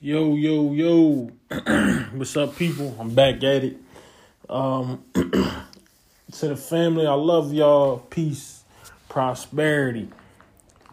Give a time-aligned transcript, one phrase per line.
[0.00, 1.28] Yo, yo, yo.
[2.14, 2.96] What's up, people?
[3.00, 3.78] I'm back at it.
[4.48, 7.98] Um, to the family, I love y'all.
[7.98, 8.62] Peace,
[9.08, 10.08] prosperity,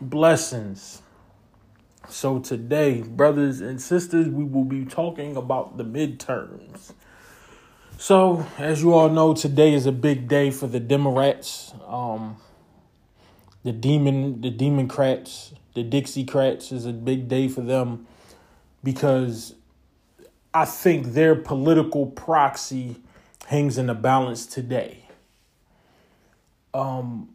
[0.01, 1.03] blessings.
[2.09, 6.91] So, today, brothers and sisters, we will be talking about the midterms.
[7.99, 12.37] So, as you all know, today is a big day for the Democrats, um,
[13.63, 18.07] the demon, the Democrats, the Dixiecrats is a big day for them
[18.85, 19.55] because
[20.53, 22.95] I think their political proxy
[23.47, 25.09] hangs in the balance today.
[26.73, 27.29] Um,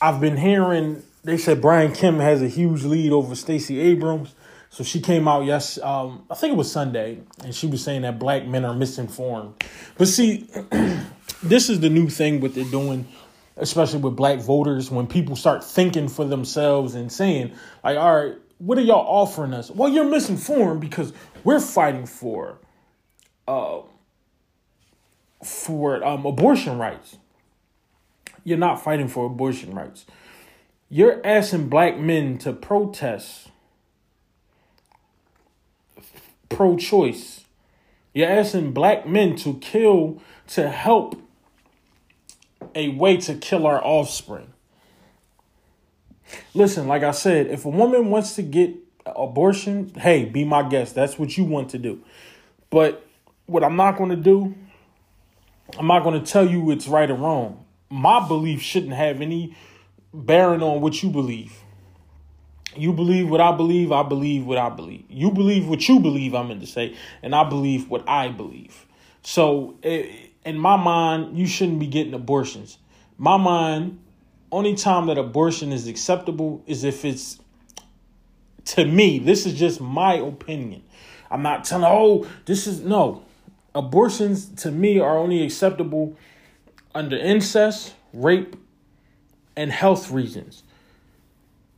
[0.00, 4.34] I've been hearing they said Brian Kemp has a huge lead over Stacey Abrams.
[4.70, 8.02] So she came out yes, um, I think it was Sunday, and she was saying
[8.02, 9.54] that black men are misinformed.
[9.96, 10.48] But see,
[11.42, 13.08] this is the new thing what they're doing,
[13.56, 14.90] especially with black voters.
[14.90, 19.52] When people start thinking for themselves and saying, like, all right, what are y'all offering
[19.52, 19.70] us?
[19.70, 21.12] Well, you're misinformed because
[21.44, 22.58] we're fighting for,
[23.46, 23.80] uh,
[25.44, 27.18] for um, abortion rights.
[28.44, 30.06] You're not fighting for abortion rights.
[30.88, 33.48] You're asking black men to protest
[36.48, 37.44] pro choice.
[38.14, 41.20] You're asking black men to kill, to help
[42.74, 44.52] a way to kill our offspring.
[46.54, 48.74] Listen, like I said, if a woman wants to get
[49.04, 50.94] abortion, hey, be my guest.
[50.94, 52.02] That's what you want to do.
[52.70, 53.06] But
[53.46, 54.54] what I'm not going to do,
[55.78, 57.64] I'm not going to tell you it's right or wrong.
[57.88, 59.56] My belief shouldn't have any
[60.12, 61.52] bearing on what you believe.
[62.76, 65.04] You believe what I believe, I believe what I believe.
[65.08, 68.86] You believe what you believe, I'm going to say, and I believe what I believe.
[69.22, 70.08] So, eh,
[70.44, 72.78] in my mind, you shouldn't be getting abortions.
[73.18, 73.98] My mind,
[74.56, 77.38] only time that abortion is acceptable is if it's
[78.64, 80.82] to me, this is just my opinion.
[81.30, 83.22] I'm not telling, oh, this is no.
[83.74, 86.16] Abortions to me are only acceptable
[86.94, 88.56] under incest, rape,
[89.56, 90.62] and health reasons.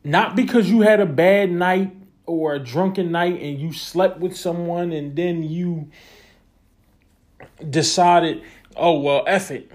[0.05, 1.97] Not because you had a bad night
[2.27, 5.91] or a drunken night and you slept with someone and then you
[7.69, 8.43] decided,
[8.77, 9.69] oh, well, F it.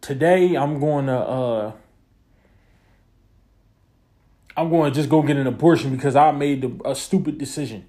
[0.00, 1.72] Today I'm going to uh
[4.56, 7.86] I'm going to just go get an abortion because I made a stupid decision.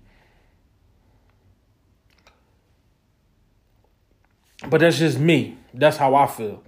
[4.70, 5.58] But that's just me.
[5.74, 6.64] That's how I feel.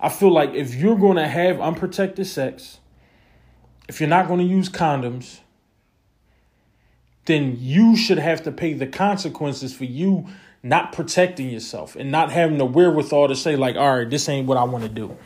[0.00, 2.80] I feel like if you're going to have unprotected sex,
[3.88, 5.40] if you're not going to use condoms,
[7.26, 10.26] then you should have to pay the consequences for you
[10.68, 14.46] not protecting yourself and not having the wherewithal to say, like, all right, this ain't
[14.46, 15.16] what I want to do.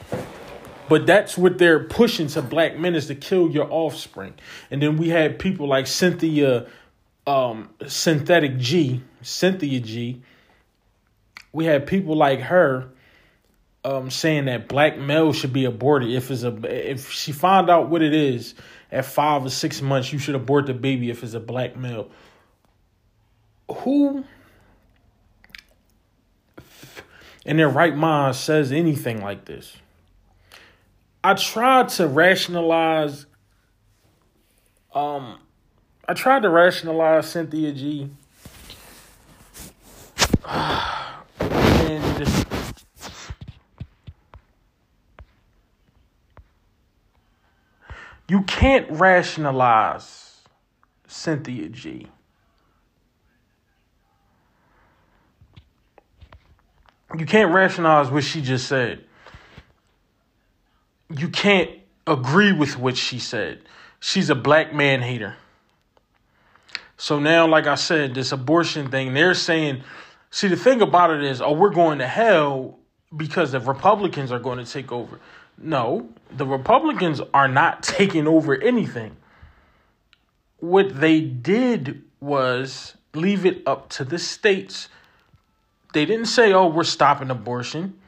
[0.89, 4.35] But that's what they're pushing to black men is to kill your offspring.
[4.71, 6.67] And then we had people like Cynthia,
[7.27, 10.23] um, Synthetic G, Cynthia G.
[11.53, 12.91] We had people like her
[13.85, 17.89] um, saying that black males should be aborted if it's a if she found out
[17.89, 18.55] what it is
[18.93, 22.11] at five or six months, you should abort the baby if it's a black male.
[23.69, 24.25] Who
[27.45, 29.77] in their right mind says anything like this?
[31.23, 33.27] I tried to rationalize
[34.95, 35.39] um
[36.09, 38.11] I tried to rationalize Cynthia G.
[40.49, 42.21] and
[48.31, 50.37] You can't rationalize
[51.09, 52.07] Cynthia G.
[57.19, 59.05] You can't rationalize what she just said.
[61.15, 61.71] You can't
[62.07, 63.63] agree with what she said.
[63.99, 65.37] She's a black man hater.
[66.97, 69.83] So now, like I said, this abortion thing, they're saying,
[70.31, 72.79] see, the thing about it is, oh, we're going to hell
[73.17, 75.19] because the Republicans are going to take over.
[75.59, 79.17] No, the Republicans are not taking over anything.
[80.59, 84.89] What they did was leave it up to the states.
[85.93, 87.99] They didn't say, "Oh, we're stopping abortion."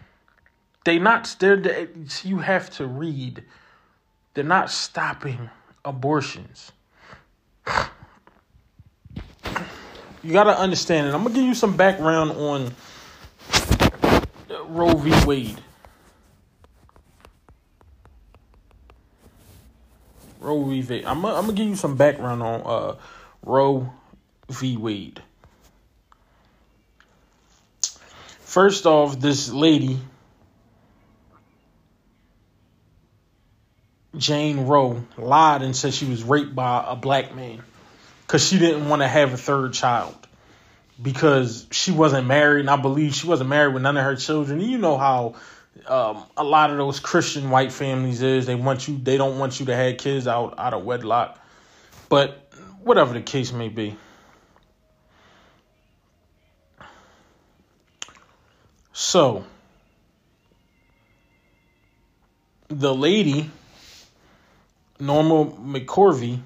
[0.85, 1.89] They not they're
[2.23, 3.45] you have to read.
[4.35, 5.51] They're not stopping
[5.85, 6.73] abortions.
[10.23, 11.15] You got to understand it.
[11.15, 12.73] I'm going to give you some background on
[14.69, 15.27] Roe v.
[15.27, 15.61] Wade.
[20.41, 20.83] Roe v.
[20.83, 21.05] Wade.
[21.05, 22.97] I'm gonna, I'm gonna give you some background on uh,
[23.45, 23.93] Roe
[24.49, 24.77] v.
[24.77, 25.23] Wade.
[28.53, 29.99] First off, this lady
[34.15, 37.63] Jane Roe lied and said she was raped by a black man
[38.21, 40.15] because she didn't want to have a third child
[41.01, 44.61] because she wasn't married, and I believe she wasn't married with none of her children.
[44.61, 45.37] And You know how
[45.87, 49.61] um, a lot of those Christian white families is they want you, they don't want
[49.61, 51.39] you to have kids out out of wedlock,
[52.11, 52.53] but
[52.83, 53.97] whatever the case may be.
[59.03, 59.45] So,
[62.69, 63.51] the lady,
[65.01, 66.39] Norma McCorvey,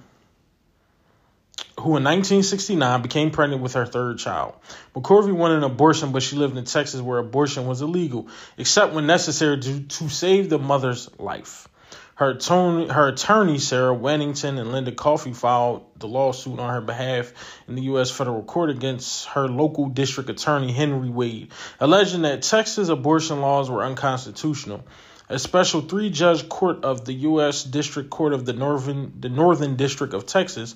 [1.79, 4.55] who in 1969 became pregnant with her third child.
[4.94, 8.26] McCorvey wanted an abortion, but she lived in Texas where abortion was illegal,
[8.56, 11.69] except when necessary to, to save the mother's life.
[12.16, 17.34] Her attorney, her attorney, Sarah Weddington and Linda Coffey, filed the lawsuit on her behalf
[17.68, 18.10] in the U.S.
[18.10, 23.84] federal court against her local district attorney, Henry Wade, alleging that Texas abortion laws were
[23.84, 24.82] unconstitutional.
[25.28, 27.62] A special three judge court of the U.S.
[27.62, 30.74] District Court of the Northern, the Northern District of Texas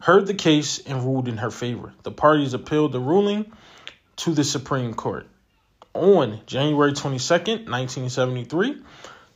[0.00, 1.92] heard the case and ruled in her favor.
[2.04, 3.52] The parties appealed the ruling
[4.16, 5.26] to the Supreme Court.
[5.92, 8.82] On January 22nd, 1973,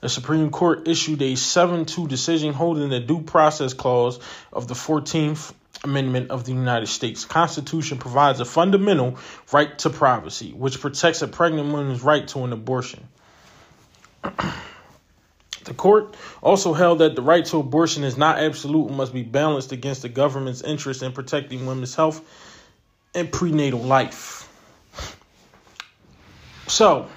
[0.01, 4.21] the Supreme Court issued a 7 2 decision holding the due process clause
[4.53, 5.53] of the 14th
[5.85, 9.17] Amendment of the United States Constitution provides a fundamental
[9.53, 13.07] right to privacy, which protects a pregnant woman's right to an abortion.
[14.23, 19.23] the court also held that the right to abortion is not absolute and must be
[19.23, 22.21] balanced against the government's interest in protecting women's health
[23.15, 24.49] and prenatal life.
[26.67, 27.09] So,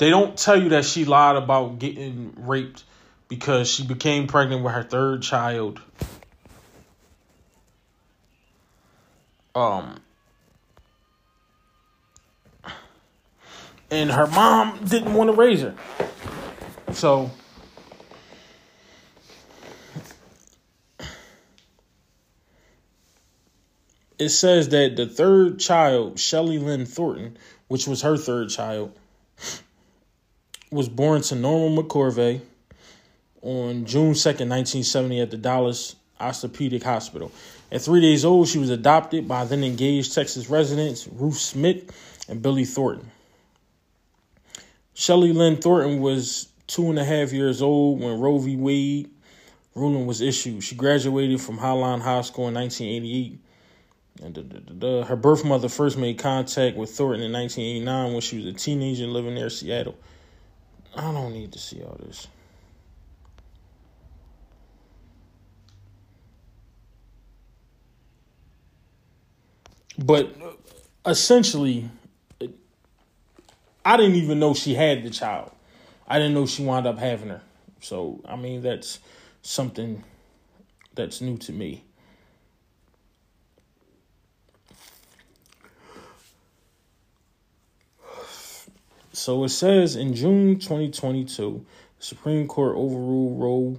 [0.00, 2.84] they don't tell you that she lied about getting raped
[3.28, 5.78] because she became pregnant with her third child.
[9.54, 10.00] Um
[13.90, 15.74] and her mom didn't want to raise her.
[16.92, 17.30] So
[24.18, 27.36] it says that the third child, Shelley Lynn Thornton,
[27.68, 28.94] which was her third child,
[30.70, 32.40] was born to Norma McCorvey
[33.42, 37.32] on June 2nd, 1970, at the Dallas Orthopedic Hospital.
[37.72, 41.90] At three days old, she was adopted by then engaged Texas residents Ruth Smith
[42.28, 43.10] and Billy Thornton.
[44.94, 48.56] Shelley Lynn Thornton was two and a half years old when Roe v.
[48.56, 49.10] Wade
[49.74, 50.62] ruling was issued.
[50.62, 53.38] She graduated from Highline High School in 1988.
[54.22, 58.52] And her birth mother first made contact with Thornton in 1989 when she was a
[58.52, 59.96] teenager living near Seattle.
[60.96, 62.26] I don't need to see all this.
[69.98, 70.34] But
[71.06, 71.88] essentially,
[73.84, 75.52] I didn't even know she had the child.
[76.08, 77.42] I didn't know she wound up having her.
[77.80, 78.98] So, I mean, that's
[79.42, 80.02] something
[80.94, 81.84] that's new to me.
[89.20, 91.66] So it says in June 2022,
[91.98, 93.78] the Supreme Court overruled Roe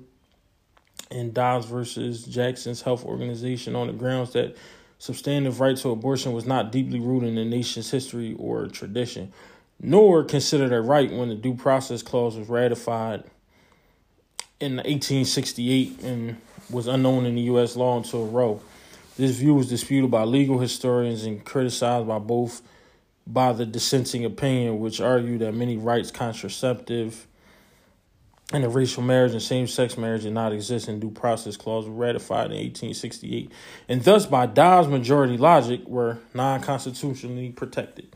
[1.09, 4.55] and Dobbs versus Jackson's Health Organization on the grounds that
[4.99, 9.33] substantive right to abortion was not deeply rooted in the nation's history or tradition,
[9.79, 13.23] nor considered a right when the Due Process Clause was ratified
[14.59, 16.37] in 1868 and
[16.69, 17.75] was unknown in the U.S.
[17.75, 18.61] law until Roe.
[19.17, 22.61] This view was disputed by legal historians and criticized by both
[23.27, 27.27] by the dissenting opinion, which argued that many rights, contraceptive,
[28.53, 31.93] and racial marriage and same sex marriage did not exist in due process clause were
[31.93, 33.51] ratified in 1868,
[33.87, 38.13] and thus by Dobbs majority logic were non constitutionally protected.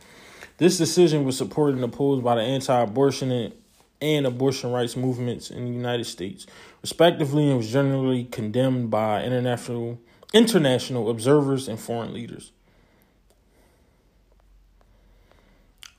[0.58, 3.54] This decision was supported and opposed by the anti abortion and,
[4.02, 6.46] and abortion rights movements in the United States,
[6.82, 10.00] respectively, and was generally condemned by international
[10.34, 12.52] international observers and foreign leaders.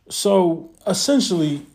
[0.09, 1.67] So essentially,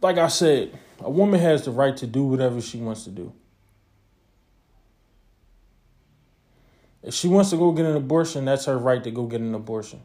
[0.00, 3.32] like I said, a woman has the right to do whatever she wants to do.
[7.02, 9.54] If she wants to go get an abortion, that's her right to go get an
[9.54, 10.02] abortion.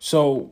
[0.00, 0.50] So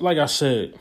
[0.00, 0.74] like I said,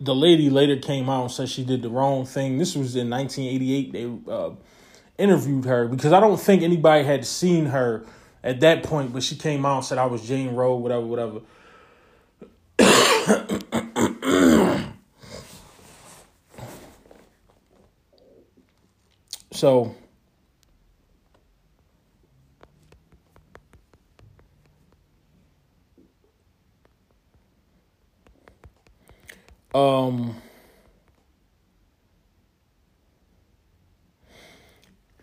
[0.00, 2.58] the lady later came out and said she did the wrong thing.
[2.58, 3.92] This was in 1988.
[3.92, 4.50] They uh,
[5.16, 8.04] interviewed her because I don't think anybody had seen her
[8.44, 11.40] at that point, but she came out and said I was Jane Roe, whatever, whatever.
[19.58, 19.92] So
[29.74, 30.36] um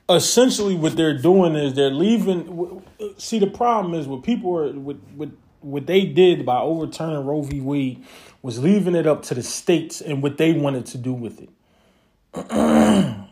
[0.09, 2.83] essentially what they're doing is they're leaving
[3.17, 5.29] see the problem is what people are what what
[5.61, 7.61] what they did by overturning Roe v.
[7.61, 8.03] Wade
[8.43, 11.49] was leaving it up to the states and what they wanted to do with it.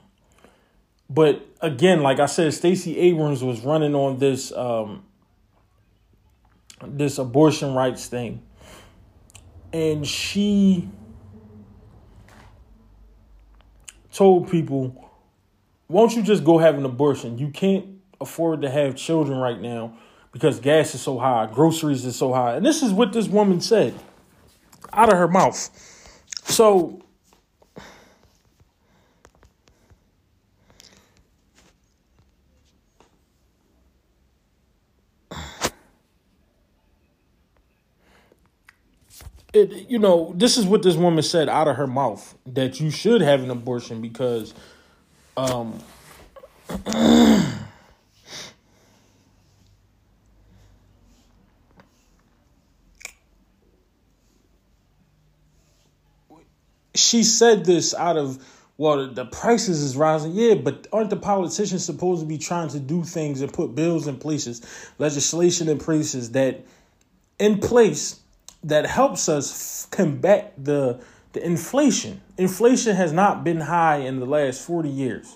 [1.10, 5.03] but again, like I said, Stacey Abrams was running on this um,
[6.86, 8.41] this abortion rights thing,
[9.72, 10.89] and she
[14.12, 15.12] told people,
[15.88, 17.38] "Won't you just go have an abortion?
[17.38, 17.86] You can't
[18.19, 19.98] afford to have children right now."
[20.33, 22.55] because gas is so high, groceries is so high.
[22.55, 23.93] And this is what this woman said
[24.91, 25.69] out of her mouth.
[26.45, 27.01] So
[39.53, 42.89] it you know, this is what this woman said out of her mouth that you
[42.89, 44.53] should have an abortion because
[45.38, 45.79] um
[56.95, 58.43] she said this out of
[58.77, 60.31] well the prices is rising.
[60.31, 64.07] Yeah but aren't the politicians supposed to be trying to do things and put bills
[64.07, 64.62] in places
[64.98, 66.65] legislation in places that
[67.38, 68.23] in place
[68.63, 71.00] that helps us combat the
[71.34, 75.36] the inflation inflation has not been high in the last 40 years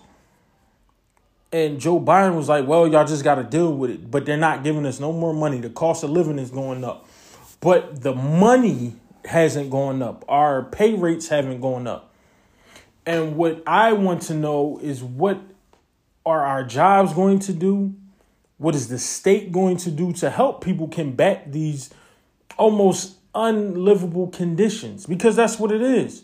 [1.52, 4.12] and Joe Biden was like, well, y'all just got to deal with it.
[4.12, 5.60] But they're not giving us no more money.
[5.60, 7.08] The cost of living is going up.
[7.62, 10.26] But the money hasn't gone up.
[10.28, 12.14] Our pay rates haven't gone up.
[13.06, 15.40] And what I want to know is what
[16.26, 17.96] are our jobs going to do?
[18.58, 21.90] What is the state going to do to help people combat these
[22.58, 25.06] almost unlivable conditions?
[25.06, 26.24] Because that's what it is.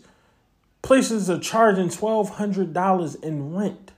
[0.82, 3.92] Places are charging $1,200 in rent.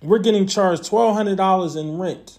[0.00, 2.38] We're getting charged $1,200 in rent.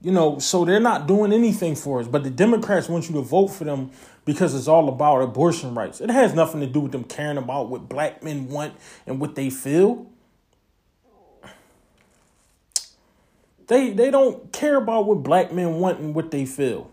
[0.00, 2.08] You know, so they're not doing anything for us.
[2.08, 3.92] But the Democrats want you to vote for them
[4.24, 6.00] because it's all about abortion rights.
[6.00, 8.74] It has nothing to do with them caring about what black men want
[9.06, 10.06] and what they feel.
[13.66, 16.90] They they don't care about what black men want and what they feel.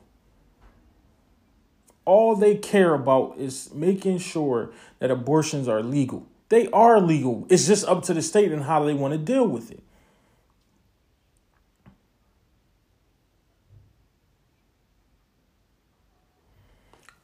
[2.06, 6.26] All they care about is making sure that abortions are legal.
[6.50, 7.46] They are legal.
[7.50, 9.84] It's just up to the state and how they want to deal with it.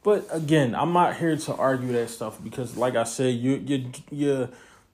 [0.06, 3.90] But again, I'm not here to argue that stuff because, like I said, you you
[4.12, 4.48] you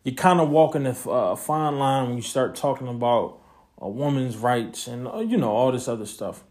[0.05, 3.39] you kind of walking a uh, fine line when you start talking about
[3.77, 6.45] a woman's rights and uh, you know all this other stuff.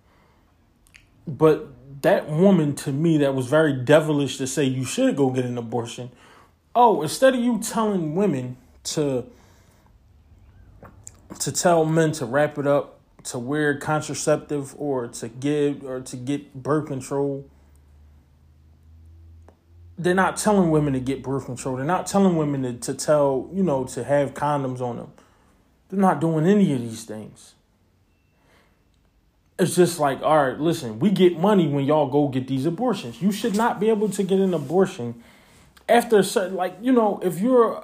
[1.27, 1.69] But
[2.03, 5.57] that woman to me, that was very devilish to say you should go get an
[5.57, 6.11] abortion.
[6.75, 8.57] Oh, instead of you telling women
[8.93, 9.25] to
[11.39, 16.15] to tell men to wrap it up, to wear contraceptive, or to give or to
[16.15, 17.49] get birth control
[20.01, 21.75] they're not telling women to get birth control.
[21.75, 25.11] They're not telling women to, to tell, you know, to have condoms on them.
[25.89, 27.53] They're not doing any of these things.
[29.59, 33.21] It's just like, all right, listen, we get money when y'all go get these abortions.
[33.21, 35.23] You should not be able to get an abortion
[35.87, 37.83] after a certain, like, you know, if you're uh,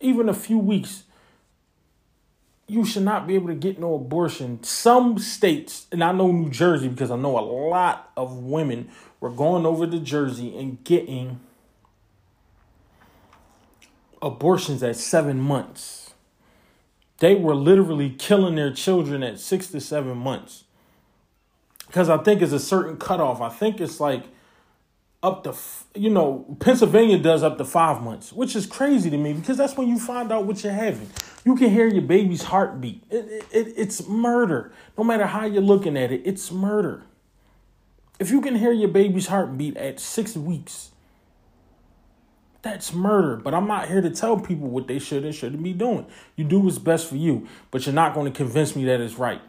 [0.00, 1.04] even a few weeks,
[2.66, 4.62] you should not be able to get no abortion.
[4.62, 8.90] Some states, and I know New Jersey because I know a lot of women
[9.20, 11.40] were going over to Jersey and getting
[14.24, 16.14] abortions at seven months.
[17.18, 20.64] They were literally killing their children at six to seven months.
[21.86, 23.40] Because I think it's a certain cutoff.
[23.40, 24.24] I think it's like
[25.22, 25.54] up to,
[25.94, 29.76] you know, Pennsylvania does up to five months, which is crazy to me because that's
[29.76, 31.08] when you find out what you're having.
[31.44, 33.04] You can hear your baby's heartbeat.
[33.10, 34.72] It, it, it's murder.
[34.98, 37.02] No matter how you're looking at it, it's murder.
[38.18, 40.90] If you can hear your baby's heartbeat at six weeks,
[42.64, 43.36] That's murder.
[43.36, 46.06] But I'm not here to tell people what they should and shouldn't be doing.
[46.34, 49.18] You do what's best for you, but you're not going to convince me that it's
[49.18, 49.42] right.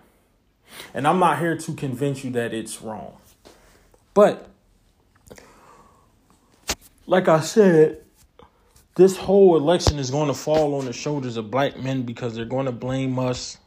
[0.94, 3.16] And I'm not here to convince you that it's wrong.
[4.14, 4.50] But
[7.08, 8.02] like I said,
[8.96, 12.44] this whole election is going to fall on the shoulders of black men because they're
[12.44, 13.58] going to blame us.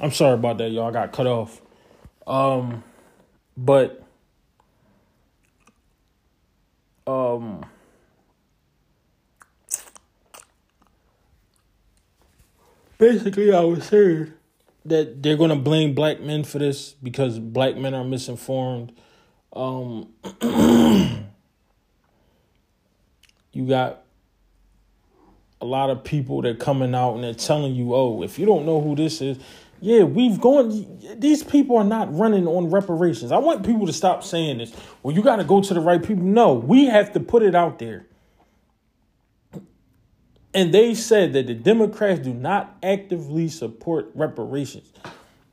[0.00, 0.88] I'm sorry about that, y'all.
[0.88, 1.60] I got cut off.
[2.26, 2.82] Um,
[3.56, 4.02] but
[7.06, 7.64] um
[12.98, 14.32] basically I was saying
[14.86, 18.92] that they're gonna blame black men for this because black men are misinformed.
[19.52, 20.08] Um
[23.52, 24.02] you got
[25.60, 28.66] a lot of people that coming out and they're telling you, oh, if you don't
[28.66, 29.38] know who this is,
[29.84, 30.98] yeah, we've gone.
[31.18, 33.30] These people are not running on reparations.
[33.32, 34.72] I want people to stop saying this.
[35.02, 36.24] Well, you got to go to the right people.
[36.24, 38.06] No, we have to put it out there.
[40.54, 44.90] And they said that the Democrats do not actively support reparations.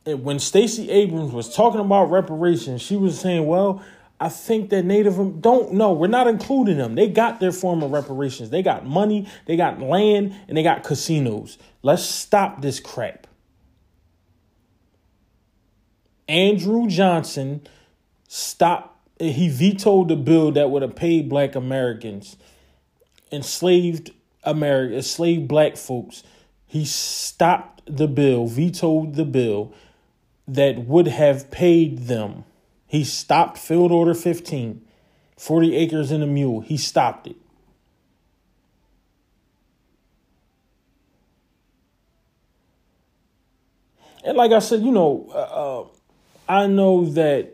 [0.05, 3.83] And when Stacey Abrams was talking about reparations, she was saying, well,
[4.17, 5.91] I think that Native don't know.
[5.91, 6.95] We're not including them.
[6.95, 8.49] They got their form of reparations.
[8.49, 11.57] They got money, they got land, and they got casinos.
[11.83, 13.27] Let's stop this crap.
[16.31, 17.67] Andrew Johnson
[18.29, 22.37] stopped, he vetoed the bill that would have paid black Americans,
[23.33, 24.11] enslaved
[24.45, 26.23] America, enslaved black folks.
[26.65, 29.73] He stopped the bill, vetoed the bill
[30.47, 32.45] that would have paid them.
[32.87, 34.81] He stopped Field Order 15,
[35.37, 36.61] 40 acres and a mule.
[36.61, 37.35] He stopped it.
[44.23, 45.87] And like I said, you know, uh, uh
[46.51, 47.53] I know that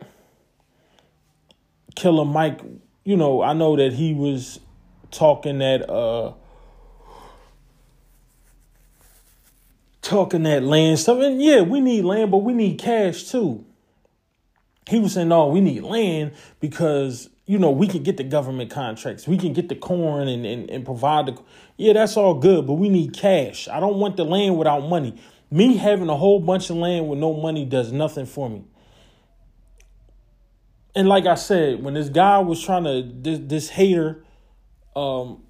[1.94, 2.58] Killer Mike,
[3.04, 4.58] you know, I know that he was
[5.12, 6.32] talking that uh
[10.02, 11.20] talking that land stuff.
[11.20, 13.64] And yeah, we need land, but we need cash too.
[14.88, 18.72] He was saying, no, we need land because, you know, we can get the government
[18.72, 19.28] contracts.
[19.28, 21.40] We can get the corn and, and, and provide the.
[21.76, 23.68] Yeah, that's all good, but we need cash.
[23.68, 25.14] I don't want the land without money.
[25.52, 28.64] Me having a whole bunch of land with no money does nothing for me
[30.94, 34.24] and like I said, when this guy was trying to this this hater
[34.96, 35.42] um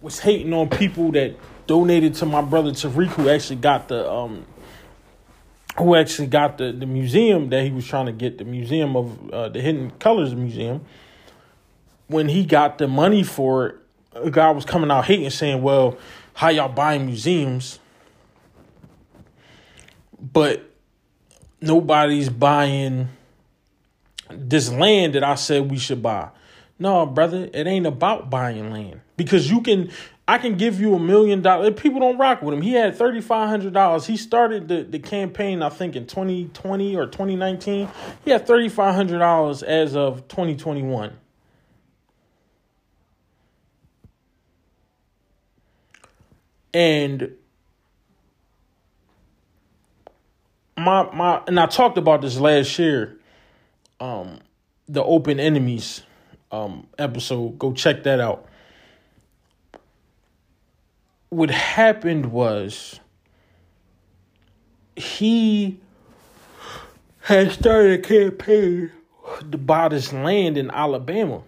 [0.00, 4.46] was hating on people that donated to my brother Tariq who actually got the um
[5.78, 9.30] who actually got the, the museum that he was trying to get the museum of
[9.30, 10.84] uh, the hidden colors museum
[12.06, 13.76] when he got the money for it
[14.14, 15.98] a guy was coming out hating saying well
[16.36, 17.78] how y'all buying museums?
[20.20, 20.70] But
[21.62, 23.08] nobody's buying
[24.30, 26.30] this land that I said we should buy.
[26.78, 29.90] No, brother, it ain't about buying land because you can.
[30.28, 31.74] I can give you a million dollars.
[31.76, 32.60] People don't rock with him.
[32.60, 34.06] He had thirty five hundred dollars.
[34.06, 37.88] He started the, the campaign, I think, in twenty twenty or twenty nineteen.
[38.24, 41.16] He had thirty five hundred dollars as of twenty twenty one.
[46.74, 47.30] And
[50.76, 53.15] my my and I talked about this last year
[54.00, 54.40] um
[54.88, 56.02] the open enemies
[56.52, 57.58] um episode.
[57.58, 58.46] Go check that out.
[61.28, 63.00] What happened was
[64.94, 65.80] he
[67.20, 68.92] had started a campaign
[69.50, 71.42] to buy this land in Alabama.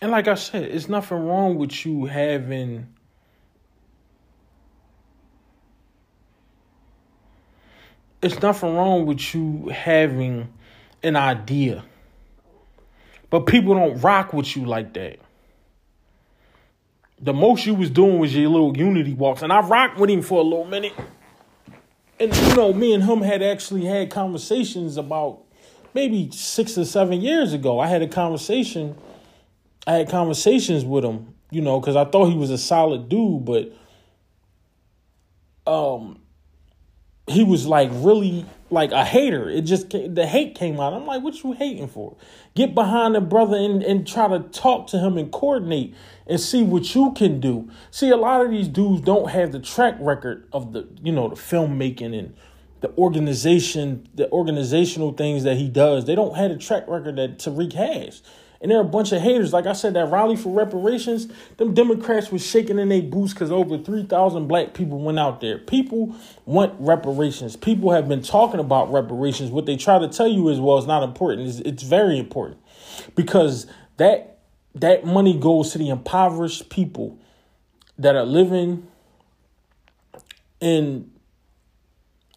[0.00, 2.91] And like I said, it's nothing wrong with you having
[8.22, 10.52] it's nothing wrong with you having
[11.02, 11.84] an idea.
[13.30, 15.18] But people don't rock with you like that.
[17.20, 19.42] The most you was doing was your little unity walks.
[19.42, 20.92] And I rocked with him for a little minute.
[22.20, 25.42] And you know, me and him had actually had conversations about
[25.94, 27.80] maybe six or seven years ago.
[27.80, 28.96] I had a conversation.
[29.86, 33.44] I had conversations with him, you know, because I thought he was a solid dude,
[33.44, 33.72] but
[35.66, 36.21] um
[37.26, 39.48] he was like really like a hater.
[39.48, 40.92] It just the hate came out.
[40.92, 42.16] I'm like, what you hating for?
[42.54, 45.94] Get behind the brother and, and try to talk to him and coordinate
[46.26, 47.70] and see what you can do.
[47.90, 51.28] See, a lot of these dudes don't have the track record of the you know
[51.28, 52.34] the filmmaking and
[52.80, 56.06] the organization, the organizational things that he does.
[56.06, 58.22] They don't have the track record that Tariq has.
[58.62, 59.52] And there are a bunch of haters.
[59.52, 63.50] Like I said, that rally for reparations, them Democrats was shaking in their boots because
[63.50, 65.58] over 3,000 black people went out there.
[65.58, 66.14] People
[66.46, 67.56] want reparations.
[67.56, 69.50] People have been talking about reparations.
[69.50, 71.48] What they try to tell you is, well, it's not important.
[71.48, 72.60] It's, it's very important
[73.16, 74.38] because that
[74.74, 77.18] that money goes to the impoverished people
[77.98, 78.86] that are living
[80.60, 81.10] in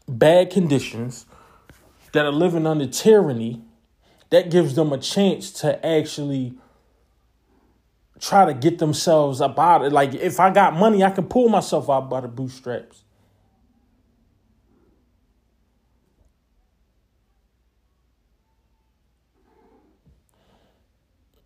[0.08, 1.26] bad conditions,
[2.12, 3.62] that are living under tyranny,
[4.36, 6.54] that gives them a chance to actually
[8.20, 9.94] try to get themselves up out of it.
[9.94, 13.06] Like if I got money, I can pull myself out by the bootstraps.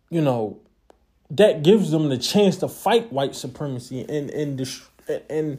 [0.08, 0.58] You know,
[1.30, 4.68] that gives them the chance to fight white supremacy and and
[5.30, 5.58] and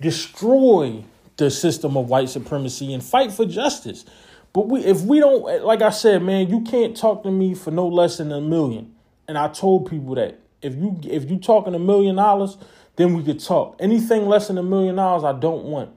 [0.00, 1.02] destroy
[1.36, 4.04] the system of white supremacy and fight for justice.
[4.52, 7.70] But we, if we don't, like I said, man, you can't talk to me for
[7.70, 8.94] no less than a million.
[9.28, 12.58] And I told people that if you if you talking a million dollars,
[12.96, 13.76] then we could talk.
[13.78, 15.90] Anything less than a million dollars, I don't want.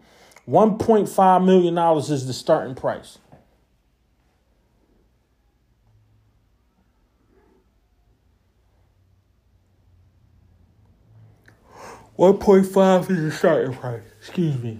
[0.45, 3.17] One point five million dollars is the starting price.
[12.15, 14.03] One point five is the starting price.
[14.19, 14.79] Excuse me.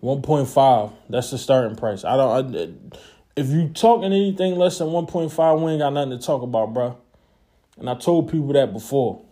[0.00, 0.90] One point five.
[1.08, 2.04] That's the starting price.
[2.04, 2.56] I don't.
[2.56, 2.68] I,
[3.36, 6.42] if you talking anything less than one point five, we ain't got nothing to talk
[6.42, 6.96] about, bro.
[7.78, 9.22] And I told people that before.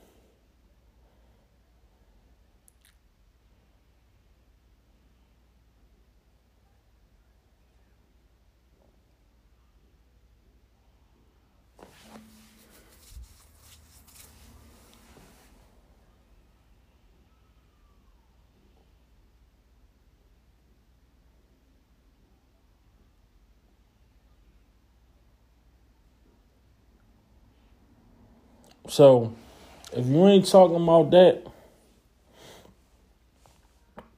[28.94, 29.34] So
[29.92, 31.44] if you ain't talking about that,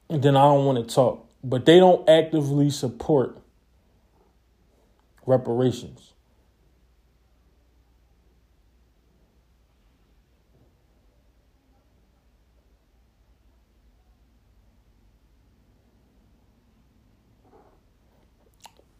[0.07, 1.27] then I don't want to talk.
[1.43, 3.39] But they don't actively support
[5.25, 6.13] reparations.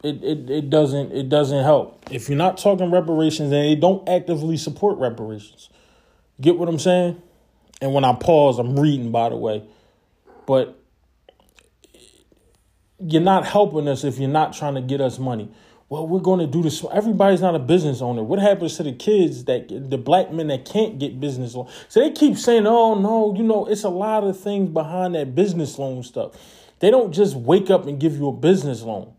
[0.04, 2.04] It, it, it doesn't it doesn't help.
[2.12, 5.70] If you're not talking reparations and they don't actively support reparations.
[6.40, 7.22] Get what i'm saying?
[7.82, 9.64] And when i pause i'm reading by the way.
[10.46, 10.80] But
[13.00, 15.50] you're not helping us if you're not trying to get us money.
[15.90, 16.86] Well we're going to do this.
[16.94, 18.22] Everybody's not a business owner.
[18.22, 21.72] What happens to the kids that the black men that can't get business loan?
[21.88, 25.34] So they keep saying oh no you know it's a lot of things behind that
[25.34, 26.34] business loan stuff.
[26.82, 29.14] They don't just wake up and give you a business loan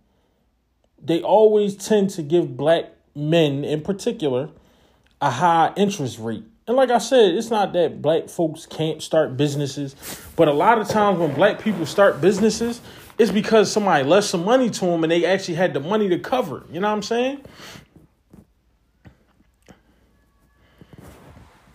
[1.02, 4.50] they always tend to give black men in particular
[5.20, 6.44] a high interest rate.
[6.66, 9.96] And like I said, it's not that black folks can't start businesses,
[10.36, 12.80] but a lot of times when black people start businesses,
[13.18, 16.18] it's because somebody left some money to them and they actually had the money to
[16.18, 16.64] cover.
[16.70, 17.40] You know what I'm saying?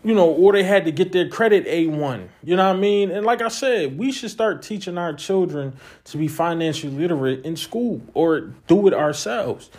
[0.04, 2.28] You know, or they had to get their credit A1.
[2.44, 3.10] You know what I mean?
[3.10, 5.74] And like I said, we should start teaching our children
[6.06, 9.70] to be financially literate in school or do it ourselves.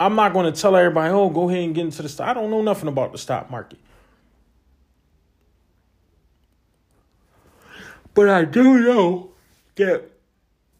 [0.00, 2.28] I'm not going to tell everybody, oh, go ahead and get into the stock.
[2.28, 3.78] I don't know nothing about the stock market.
[8.14, 9.30] But I do know
[9.76, 10.10] that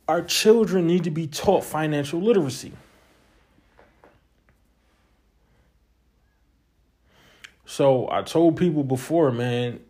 [0.09, 2.73] our children need to be taught financial literacy.
[7.73, 9.81] So I told people before, man,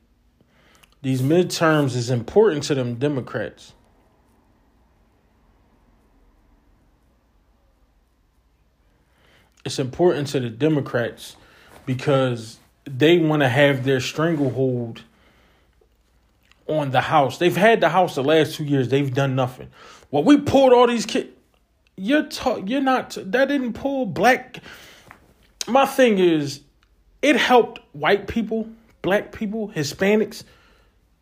[1.03, 3.73] these midterms is important to them Democrats.
[9.65, 11.35] It's important to the Democrats
[11.85, 15.03] because they want to have their stranglehold
[16.69, 17.39] on the House.
[17.39, 18.91] They've had the House the last two years.
[18.91, 19.71] They've done nothing.
[20.13, 21.31] Well, we pulled all these kids.
[21.97, 23.19] You're ta- you're not.
[23.21, 24.59] That didn't pull black.
[25.67, 26.61] My thing is,
[27.23, 28.69] it helped white people,
[29.01, 30.43] black people, Hispanics,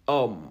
[0.09, 0.51] um,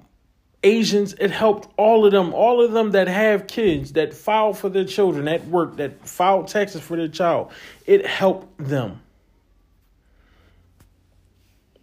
[0.63, 1.13] Asians.
[1.13, 4.85] It helped all of them, all of them that have kids that file for their
[4.85, 7.51] children at work, that file taxes for their child.
[7.85, 9.01] It helped them.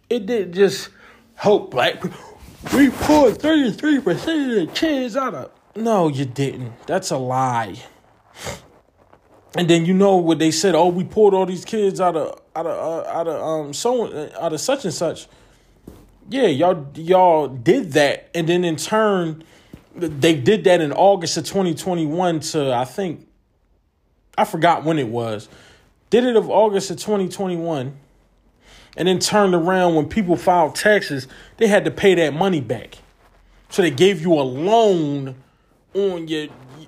[0.09, 0.89] It did just
[1.35, 2.17] help black people.
[2.73, 5.51] We pulled 33% of the kids out of.
[5.75, 6.73] No, you didn't.
[6.87, 7.75] That's a lie.
[9.55, 12.39] And then you know what they said, oh, we pulled all these kids out of
[12.57, 15.27] out of uh, out of um so out of such and such.
[16.29, 19.43] Yeah, y'all y'all did that, and then in turn,
[19.95, 23.27] they did that in August of 2021 to I think
[24.37, 25.47] I forgot when it was.
[26.09, 27.95] Did it of August of 2021,
[28.97, 32.97] and then turned around when people filed taxes, they had to pay that money back.
[33.69, 35.35] So they gave you a loan
[35.93, 36.47] on your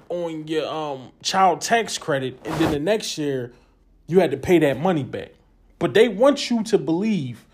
[0.09, 3.53] on your um child tax credit, and then the next year
[4.07, 5.33] you had to pay that money back.
[5.79, 7.45] But they want you to believe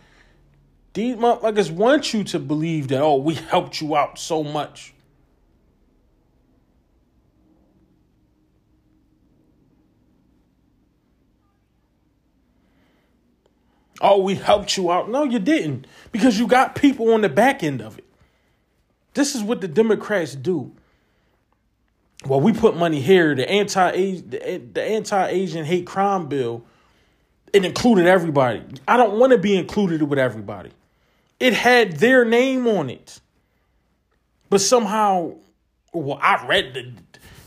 [0.93, 4.93] these motherfuckers want you to believe that oh we helped you out so much.
[14.01, 15.09] Oh, we helped you out.
[15.09, 15.88] No, you didn't.
[16.11, 18.05] Because you got people on the back end of it.
[19.13, 20.73] This is what the Democrats do
[22.27, 23.35] well, we put money here.
[23.35, 26.63] The anti the anti Asian hate crime bill,
[27.55, 28.61] it included everybody.
[28.85, 30.71] I don't want to be included with everybody.
[31.39, 33.21] It had their name on it,
[34.49, 35.35] but somehow,
[35.93, 36.93] well, I read the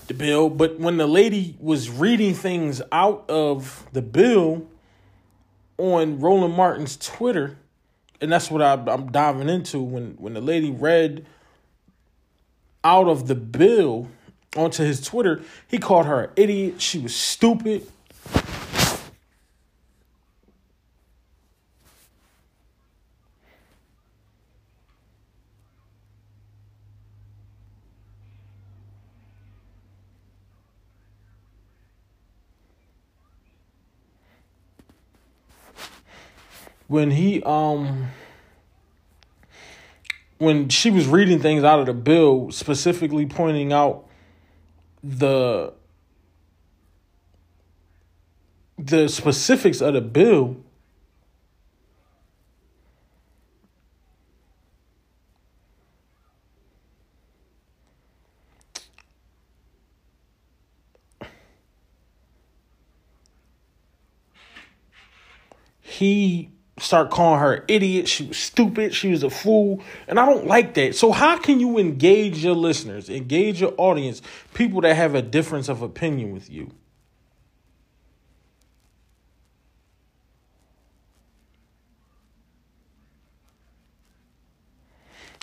[0.08, 4.66] the bill, but when the lady was reading things out of the bill
[5.76, 7.58] on Roland Martin's Twitter,
[8.18, 9.82] and that's what I, I'm diving into.
[9.82, 11.26] When when the lady read
[12.82, 14.08] out of the bill
[14.56, 16.80] onto his Twitter, he called her an idiot.
[16.80, 17.86] She was stupid.
[36.88, 38.08] When he um
[40.38, 44.06] when she was reading things out of the bill, specifically pointing out
[45.02, 45.74] the
[48.78, 50.56] the specifics of the bill
[65.80, 68.08] he start calling her idiot.
[68.08, 68.94] She was stupid.
[68.94, 69.82] She was a fool.
[70.06, 70.94] And I don't like that.
[70.94, 74.22] So, how can you engage your listeners, engage your audience,
[74.54, 76.70] people that have a difference of opinion with you?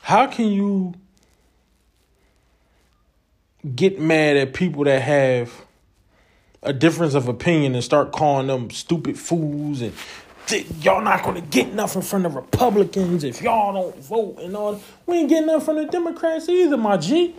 [0.02, 0.94] How can you
[3.76, 5.66] get mad at people that have
[6.62, 9.94] a difference of opinion and start calling them stupid fools and
[10.52, 14.80] y'all not gonna get nothing from the Republicans if y'all don't vote and all.
[15.06, 17.36] We ain't getting nothing from the Democrats either, my G.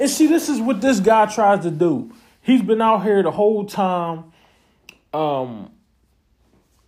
[0.00, 2.12] And see, this is what this guy tries to do.
[2.42, 4.32] He's been out here the whole time,
[5.12, 5.70] um,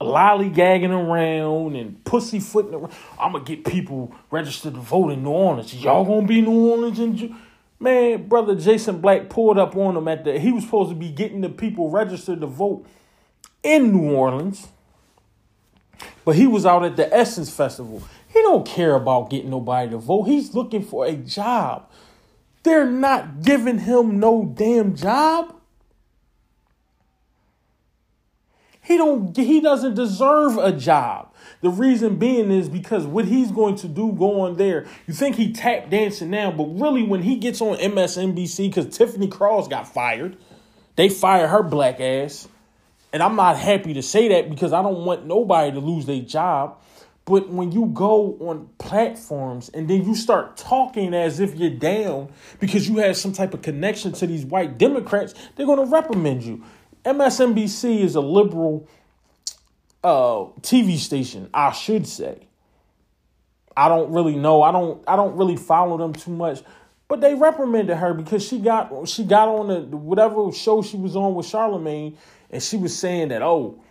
[0.00, 2.92] lollygagging around and pussyfooting around.
[3.18, 5.74] I'm gonna get people registered to vote in New Orleans.
[5.74, 7.36] Y'all gonna be New Orleans June?
[7.78, 10.38] Man, brother Jason Black pulled up on him at the.
[10.38, 12.86] He was supposed to be getting the people registered to vote
[13.62, 14.68] in New Orleans.
[16.30, 18.04] But he was out at the Essence Festival.
[18.32, 20.28] He don't care about getting nobody to vote.
[20.28, 21.90] He's looking for a job.
[22.62, 25.56] They're not giving him no damn job.
[28.80, 31.34] He don't he doesn't deserve a job.
[31.62, 35.52] The reason being is because what he's going to do going there, you think he
[35.52, 40.36] tap dancing now, but really when he gets on MSNBC, because Tiffany Cross got fired,
[40.94, 42.46] they fired her black ass.
[43.12, 46.20] And I'm not happy to say that because I don't want nobody to lose their
[46.20, 46.80] job.
[47.24, 52.32] But when you go on platforms and then you start talking as if you're down
[52.58, 56.42] because you have some type of connection to these white Democrats, they're going to reprimand
[56.42, 56.64] you.
[57.04, 58.88] MSNBC is a liberal
[60.02, 62.46] uh, TV station, I should say.
[63.76, 64.62] I don't really know.
[64.62, 65.02] I don't.
[65.06, 66.62] I don't really follow them too much,
[67.08, 71.16] but they reprimanded her because she got she got on the whatever show she was
[71.16, 72.18] on with Charlemagne
[72.50, 73.82] and she was saying that oh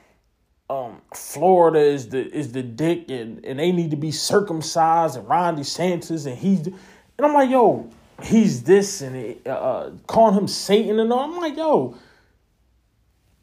[0.69, 5.28] um, Florida is the is the dick and, and they need to be circumcised and
[5.28, 6.76] Ron DeSantis and he's and
[7.19, 7.89] I'm like yo
[8.22, 11.22] he's this and uh, uh, calling him Satan and all.
[11.22, 11.98] I'm like yo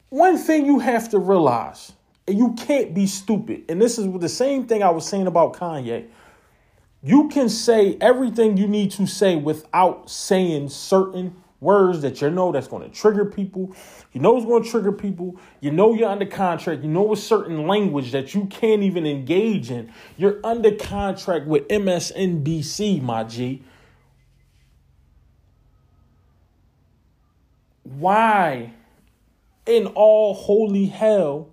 [0.09, 1.91] one thing you have to realize
[2.27, 5.53] and you can't be stupid and this is the same thing I was saying about
[5.53, 6.07] Kanye.
[7.03, 12.51] You can say everything you need to say without saying certain words that you know
[12.51, 13.75] that's going to trigger people.
[14.13, 15.39] You know it's going to trigger people.
[15.59, 16.83] You know you're under contract.
[16.83, 19.91] You know a certain language that you can't even engage in.
[20.17, 23.63] You're under contract with MSNBC, my G.
[27.83, 28.73] Why
[29.65, 31.49] in all holy hell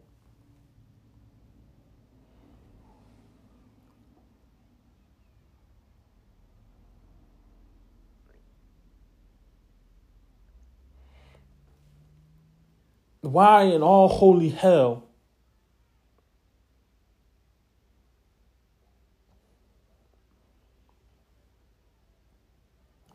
[13.32, 15.04] why in all holy hell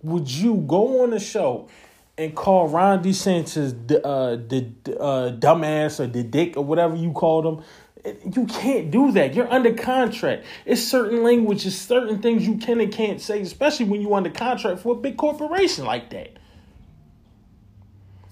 [0.02, 1.67] would you go on a show
[2.17, 7.12] and call Ron DeSantis the uh, the uh, dumbass or the dick or whatever you
[7.12, 7.63] called him?
[8.34, 9.34] You can't do that.
[9.34, 10.45] You're under contract.
[10.65, 14.80] It's certain languages, certain things you can and can't say, especially when you're under contract
[14.80, 16.38] for a big corporation like that.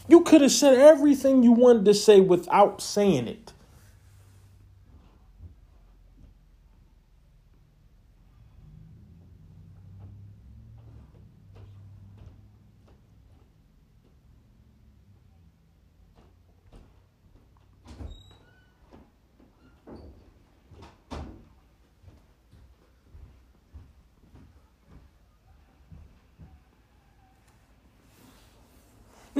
[0.09, 3.53] You could have said everything you wanted to say without saying it.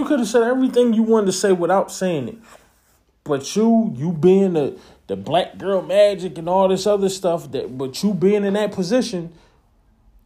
[0.07, 2.37] Could have said everything you wanted to say without saying it.
[3.23, 7.77] But you, you being the the black girl magic and all this other stuff, that
[7.77, 9.33] but you being in that position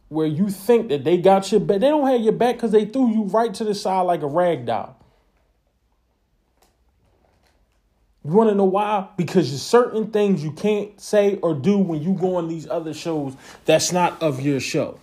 [0.08, 2.84] where you think that they got your back, they don't have your back because they
[2.84, 4.96] threw you right to the side like a rag doll.
[8.24, 9.08] You want to know why?
[9.16, 12.94] Because there's certain things you can't say or do when you go on these other
[12.94, 15.00] shows that's not of your show.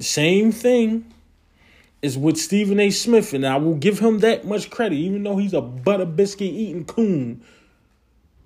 [0.00, 1.12] Same thing
[2.02, 2.90] is with Stephen A.
[2.90, 6.52] Smith, and I will give him that much credit, even though he's a butter biscuit
[6.52, 7.42] eating coon.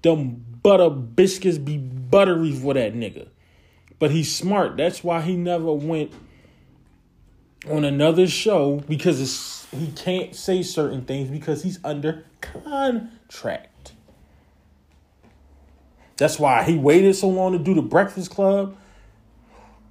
[0.03, 3.29] Them butter biscuits be buttery for that nigga.
[3.99, 4.77] But he's smart.
[4.77, 6.13] That's why he never went
[7.69, 13.93] on another show because he can't say certain things because he's under contract.
[16.17, 18.77] That's why he waited so long to do the Breakfast Club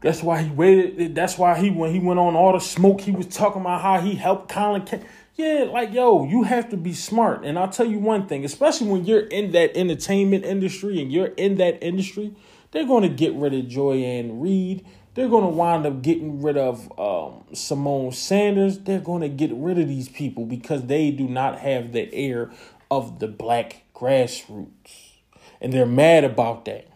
[0.02, 1.14] that's why he waited.
[1.14, 4.00] That's why he when he went on all the smoke, he was talking about how
[4.00, 4.84] he helped Colin.
[4.84, 5.02] K-
[5.36, 7.44] yeah, like yo, you have to be smart.
[7.44, 11.28] And I'll tell you one thing, especially when you're in that entertainment industry and you're
[11.28, 12.34] in that industry,
[12.72, 14.86] they're going to get rid of Joy-Ann Reid.
[15.16, 18.80] They're going to wind up getting rid of um, Symone Sanders.
[18.80, 22.52] They're going to get rid of these people because they do not have the air
[22.92, 25.14] of the black grassroots.
[25.60, 26.89] And they're mad about that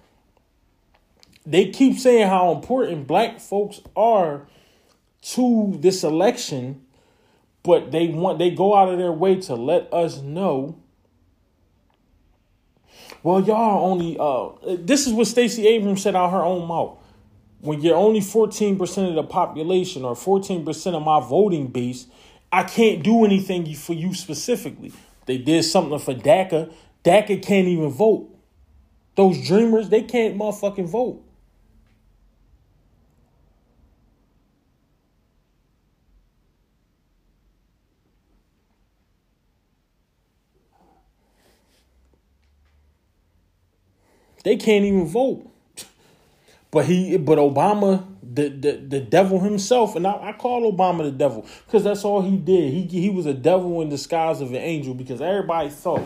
[1.45, 4.47] they keep saying how important black folks are
[5.21, 6.86] to this election,
[7.63, 10.77] but they want they go out of their way to let us know.
[13.23, 16.97] Well, y'all only uh this is what Stacey Abrams said out her own mouth.
[17.60, 22.08] When you're only 14% of the population or 14% of my voting base,
[22.51, 24.91] I can't do anything for you specifically.
[25.27, 26.73] They did something for DACA.
[27.06, 28.29] DACA can't even vote.
[29.15, 31.23] Those dreamers, they can't motherfucking vote.
[44.43, 45.49] They can't even vote.
[46.69, 51.12] But he, but Obama, the the, the devil himself, and I, I call Obama the
[51.12, 52.73] devil because that's all he did.
[52.73, 56.03] He he was a devil in disguise of an angel because everybody thought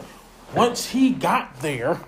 [0.53, 1.99] once he got there,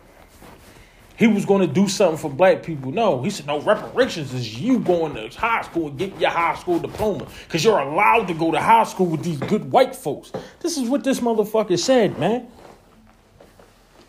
[1.16, 2.92] he was going to do something for black people.
[2.92, 6.56] No, he said no reparations is you going to high school and getting your high
[6.56, 10.34] school diploma because you're allowed to go to high school with these good white folks.
[10.60, 12.48] This is what this motherfucker said, man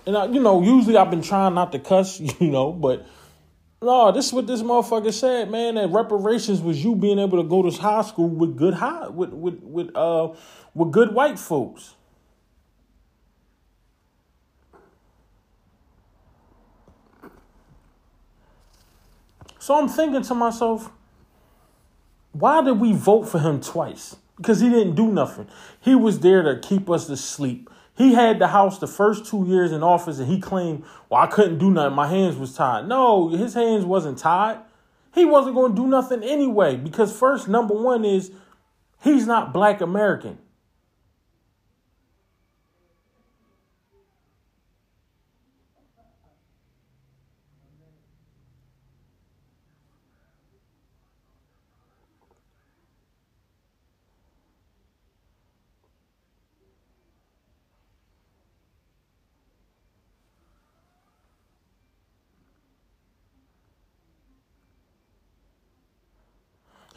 [0.07, 3.07] and I, you know, usually I've been trying not to cuss, you know, but
[3.83, 5.77] no, this is what this motherfucker said, man.
[5.77, 9.31] That reparations was you being able to go to high school with good high with
[9.31, 10.35] with with uh
[10.75, 11.95] with good white folks.
[19.59, 20.91] So I'm thinking to myself,
[22.33, 24.17] why did we vote for him twice?
[24.37, 25.49] Because he didn't do nothing.
[25.81, 27.70] He was there to keep us asleep.
[28.01, 31.27] He had the house the first two years in office and he claimed, well, I
[31.27, 31.95] couldn't do nothing.
[31.95, 32.89] My hands was tied.
[32.89, 34.59] No, his hands wasn't tied.
[35.15, 38.33] He wasn't going to do nothing anyway because first, number one is
[39.03, 40.39] he's not black American.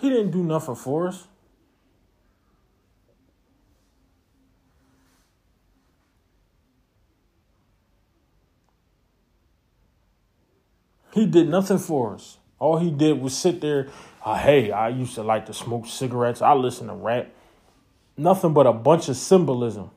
[0.03, 1.27] He didn't do nothing for us.
[11.13, 12.37] He did nothing for us.
[12.59, 13.87] All he did was sit there.
[14.25, 16.41] Uh, hey, I used to like to smoke cigarettes.
[16.41, 17.29] I listen to rap.
[18.17, 19.89] nothing but a bunch of symbolism.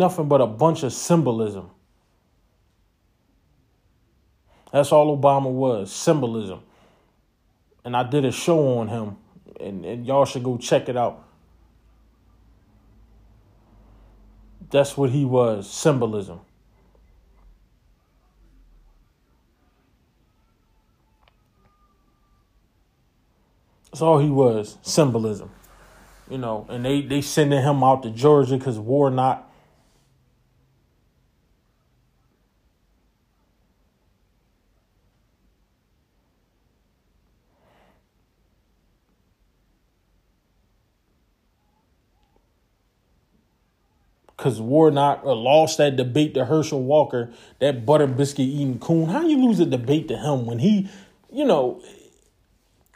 [0.00, 1.68] Nothing but a bunch of symbolism.
[4.72, 6.62] That's all Obama was symbolism.
[7.84, 9.18] And I did a show on him,
[9.60, 11.22] and, and y'all should go check it out.
[14.70, 16.40] That's what he was symbolism.
[23.90, 25.50] That's all he was symbolism.
[26.30, 29.48] You know, and they, they sending him out to Georgia because Warnock
[44.40, 49.10] because Warnock uh, lost that debate to Herschel Walker, that butter biscuit eating coon.
[49.10, 50.88] How you lose a debate to him when he,
[51.30, 51.82] you know,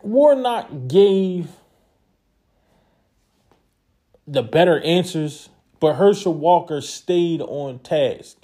[0.03, 1.51] Warnock gave
[4.27, 8.44] the better answers, but Herschel Walker stayed on task.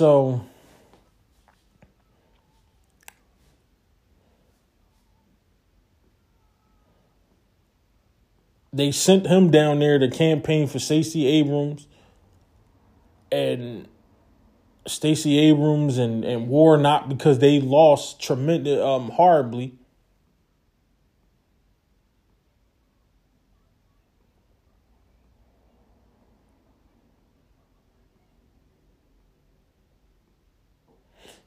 [0.00, 0.40] So
[8.72, 11.86] they sent him down there to campaign for Stacey Abrams
[13.30, 13.88] and
[14.86, 19.74] Stacey Abrams and, and Warnock because they lost tremendous um horribly.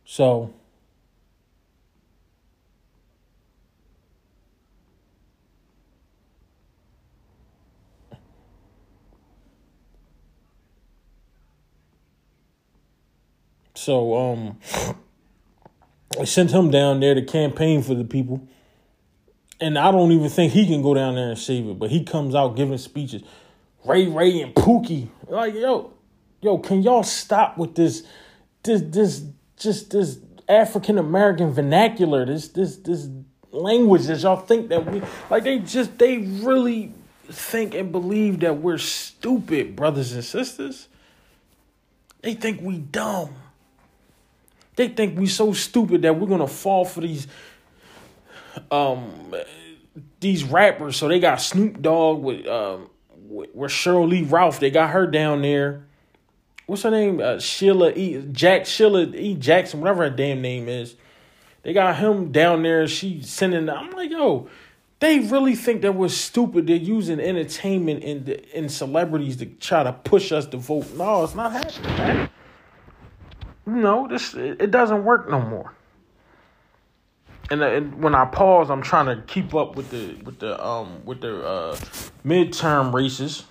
[0.05, 0.53] So
[13.83, 14.59] So um
[16.19, 18.47] I sent him down there to campaign for the people.
[19.59, 22.03] And I don't even think he can go down there and save it, but he
[22.03, 23.23] comes out giving speeches.
[23.85, 25.09] Ray Ray and Pookie.
[25.27, 25.93] Like, yo,
[26.41, 28.03] yo, can y'all stop with this
[28.63, 29.23] this this
[29.57, 33.07] just this African American vernacular, this this this
[33.51, 36.93] language that y'all think that we like they just they really
[37.25, 40.87] think and believe that we're stupid, brothers and sisters.
[42.21, 43.35] They think we dumb.
[44.75, 47.27] They think we so stupid that we're gonna fall for these
[48.71, 49.33] um
[50.19, 50.97] these rappers.
[50.97, 54.59] So they got Snoop Dogg with um with, with Sheryl Lee Ralph.
[54.59, 55.85] They got her down there.
[56.73, 57.19] What's her name?
[57.21, 58.27] Uh, Sheila E.
[58.31, 59.35] Jack Sheila E.
[59.35, 60.95] Jackson, whatever her damn name is.
[61.61, 62.87] They got him down there.
[62.87, 63.69] She sending.
[63.69, 64.49] I'm like, yo,
[64.99, 66.65] they really think that we're stupid.
[66.65, 70.91] They're using entertainment and and celebrities to try to push us to vote.
[70.95, 72.29] No, it's not happening, man.
[73.67, 75.75] No, this it doesn't work no more.
[77.51, 80.59] And, uh, and when I pause, I'm trying to keep up with the with the
[80.65, 81.75] um with the uh,
[82.25, 83.43] midterm races.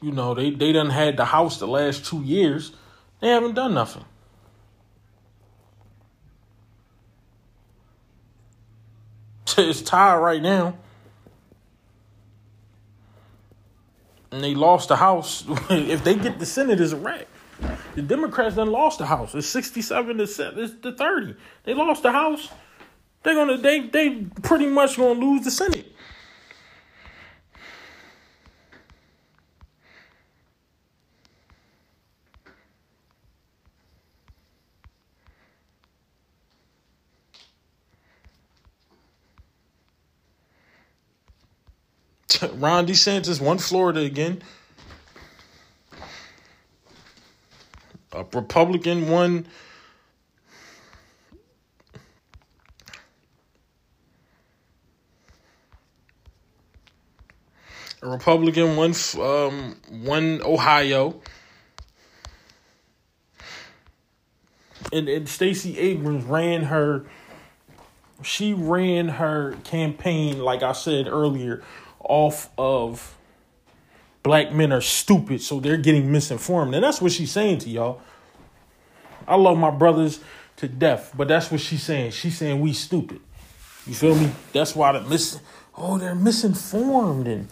[0.00, 2.72] You know, they, they done had the house the last two years.
[3.20, 4.04] They haven't done nothing.
[9.58, 10.78] It's tied right now.
[14.30, 15.44] And they lost the house.
[15.70, 17.26] if they get the Senate, it's a wreck.
[17.94, 19.34] The Democrats done lost the house.
[19.34, 20.64] It's 67 to seven.
[20.64, 21.34] it's the 30.
[21.64, 22.48] They lost the house.
[23.22, 25.92] They're gonna they they pretty much gonna lose the Senate.
[42.54, 44.42] Ron DeSantis won Florida again.
[48.12, 49.46] A Republican won.
[58.02, 61.20] a Republican, won um, one Ohio,
[64.92, 67.04] and and Stacey Abrams ran her.
[68.22, 71.62] She ran her campaign, like I said earlier,
[72.10, 73.16] off of
[74.24, 78.00] black men are stupid, so they're getting misinformed, and that's what she's saying to y'all.
[79.28, 80.18] I love my brothers
[80.56, 82.10] to death, but that's what she's saying.
[82.10, 83.20] She's saying we stupid.
[83.86, 84.30] You feel me?
[84.52, 85.20] That's why they're.
[85.76, 87.48] Oh, they're misinformed and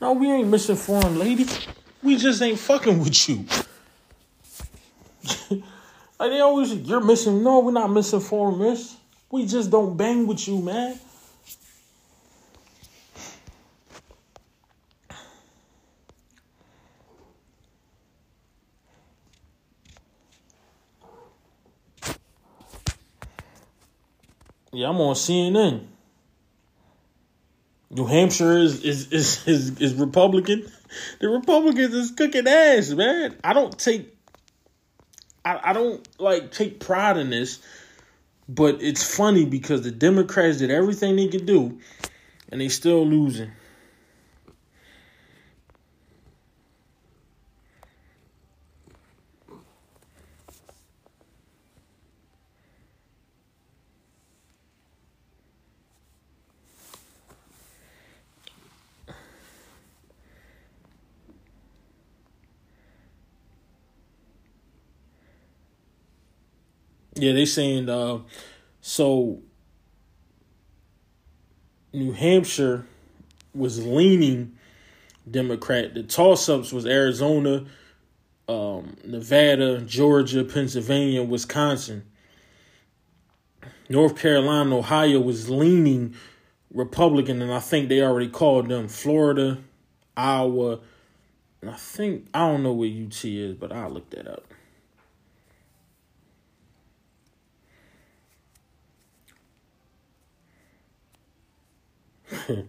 [0.00, 1.46] no, we ain't misinformed, lady.
[2.02, 3.44] We just ain't fucking with you.
[6.18, 7.42] like they always, you're missing.
[7.42, 8.96] No, we're not misinformed, miss.
[9.30, 10.98] We just don't bang with you, man.
[24.72, 25.86] Yeah, I'm on CNN.
[27.90, 30.70] New Hampshire is is is is, is Republican.
[31.20, 33.36] The Republicans is cooking ass, man.
[33.42, 34.16] I don't take
[35.44, 37.58] I, I don't like take pride in this,
[38.48, 41.80] but it's funny because the Democrats did everything they could do
[42.48, 43.50] and they still losing.
[67.20, 68.20] Yeah, they saying uh,
[68.80, 69.42] so.
[71.92, 72.86] New Hampshire
[73.52, 74.56] was leaning
[75.28, 75.92] Democrat.
[75.92, 77.66] The toss ups was Arizona,
[78.48, 82.04] um, Nevada, Georgia, Pennsylvania, Wisconsin.
[83.88, 86.14] North Carolina, Ohio was leaning
[86.72, 89.58] Republican, and I think they already called them Florida,
[90.16, 90.78] Iowa,
[91.60, 94.49] and I think I don't know where UT is, but I'll look that up.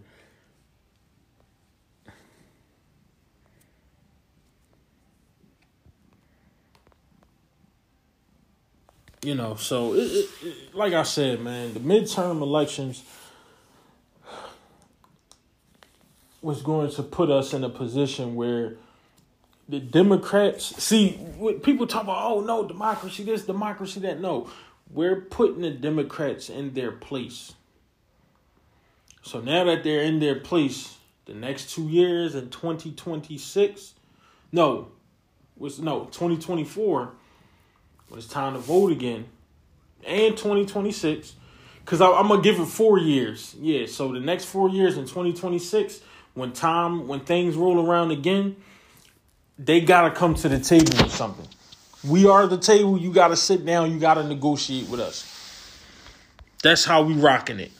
[9.22, 13.04] you know, so it, it, it, like I said, man, the midterm elections
[16.40, 18.74] was going to put us in a position where
[19.68, 21.18] the Democrats see
[21.62, 24.20] people talk about, oh no, democracy this, democracy that.
[24.20, 24.50] No,
[24.90, 27.54] we're putting the Democrats in their place.
[29.22, 30.96] So now that they're in their place,
[31.26, 33.94] the next two years in 2026,
[34.50, 34.88] no,
[35.56, 37.12] was no 2024,
[38.08, 39.26] when it's time to vote again,
[40.04, 41.34] and 2026,
[41.84, 43.54] because I'm gonna give it four years.
[43.60, 46.00] Yeah, so the next four years in 2026,
[46.34, 48.56] when time when things roll around again,
[49.58, 51.46] they gotta come to the table with something.
[52.04, 52.98] We are the table.
[52.98, 53.92] You gotta sit down.
[53.92, 55.28] You gotta negotiate with us.
[56.62, 57.70] That's how we rocking it.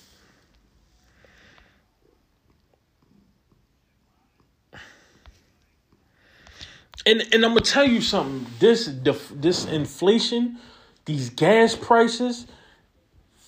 [7.07, 8.47] And and I'm gonna tell you something.
[8.59, 8.91] This
[9.33, 10.59] this inflation,
[11.05, 12.47] these gas prices,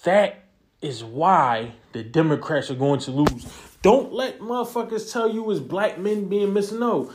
[0.05, 0.45] that
[0.81, 3.47] is why the Democrats are going to lose.
[3.83, 6.81] Don't let motherfuckers tell you it's black men being missing.
[6.81, 7.13] No.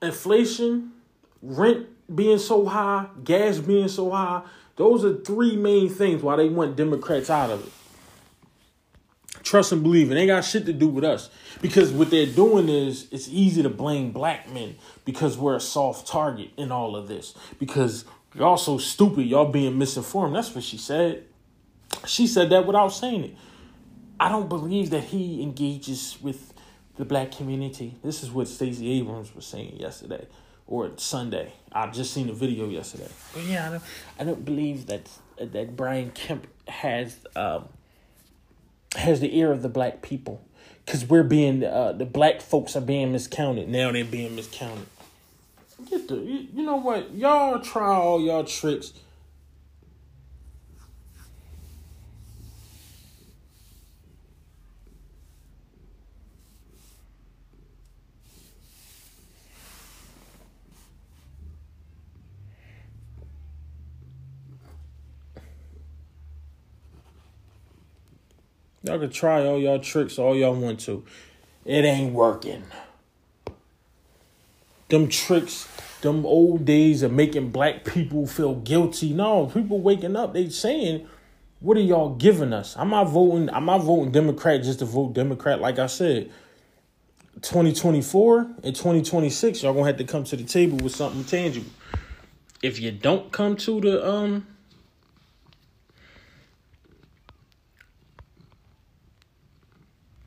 [0.00, 0.92] Inflation,
[1.42, 4.42] rent being so high, gas being so high,
[4.76, 7.72] those are three main things why they want Democrats out of it
[9.48, 10.10] trust and believe.
[10.10, 11.30] And they got shit to do with us.
[11.60, 16.06] Because what they're doing is it's easy to blame black men because we're a soft
[16.06, 17.34] target in all of this.
[17.58, 20.36] Because y'all so stupid, y'all being misinformed.
[20.36, 21.24] That's what she said.
[22.06, 23.36] She said that without saying it.
[24.20, 26.52] I don't believe that he engages with
[26.96, 27.94] the black community.
[28.02, 30.26] This is what Stacey Abrams was saying yesterday
[30.66, 31.52] or Sunday.
[31.72, 33.08] I just seen the video yesterday.
[33.32, 33.82] But yeah, I don't,
[34.20, 35.08] I don't believe that
[35.40, 37.68] that Brian Kemp has um,
[38.96, 40.44] has the ear of the black people.
[40.84, 43.68] Because we're being uh, the black folks are being miscounted.
[43.68, 44.86] Now they're being miscounted.
[45.90, 47.14] Get the you, you know what?
[47.14, 48.94] Y'all try all y'all tricks
[68.88, 71.04] Y'all can try all y'all tricks all y'all want to.
[71.66, 72.64] It ain't working.
[74.88, 75.68] Them tricks,
[76.00, 79.12] them old days of making black people feel guilty.
[79.12, 81.06] No, people waking up, they saying,
[81.60, 82.74] what are y'all giving us?
[82.78, 86.30] I'm not voting, I'm not voting Democrat just to vote Democrat, like I said.
[87.42, 91.70] 2024 and 2026, y'all gonna have to come to the table with something tangible.
[92.62, 94.46] If you don't come to the um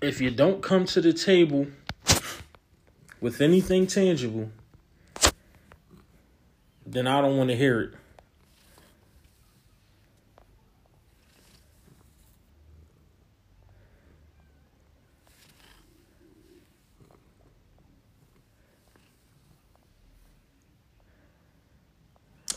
[0.02, 1.68] if you don't come to the table
[3.20, 4.50] with anything tangible,
[6.86, 7.94] then I don't want to hear it.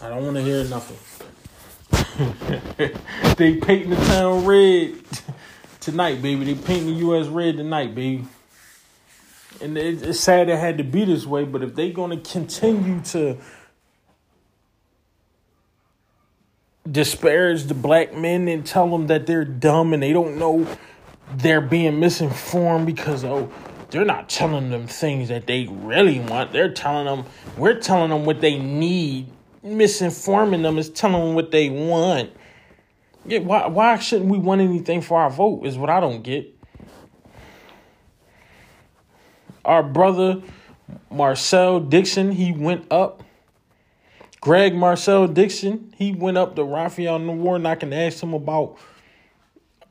[0.01, 0.99] I don't want to hear nothing.
[3.37, 4.95] they painting the town red
[5.85, 6.45] tonight, baby.
[6.45, 7.27] They painting the U.S.
[7.27, 8.25] red tonight, baby.
[9.61, 13.39] And it's sad it had to be this way, but if they're to continue to
[16.91, 20.67] disparage the black men and tell them that they're dumb and they don't know
[21.37, 23.51] they're being misinformed because, oh,
[23.91, 26.53] they're not telling them things that they really want.
[26.53, 27.25] They're telling them,
[27.57, 29.29] we're telling them what they need
[29.65, 32.31] misinforming them is telling them what they want.
[33.27, 35.65] Yeah, why why shouldn't we want anything for our vote?
[35.65, 36.51] Is what I don't get.
[39.65, 40.43] Our brother
[41.11, 43.23] Marcel Dixon, he went up.
[44.41, 48.77] Greg Marcel Dixon, he went up to Raphael Warnock and asked him about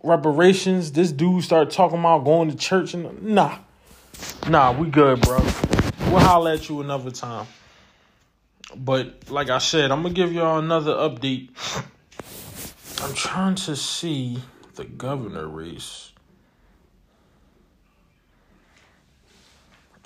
[0.03, 0.91] reparations.
[0.91, 3.57] This dude started talking about going to church and nah.
[4.47, 5.39] Nah, we good, bro.
[6.11, 7.47] We'll holler at you another time.
[8.75, 11.49] But like I said, I'm gonna give y'all another update.
[13.03, 14.37] I'm trying to see
[14.75, 16.13] the governor race.